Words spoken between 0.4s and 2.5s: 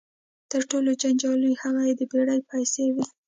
تر ټولو جنجالي هغه یې د بېړۍ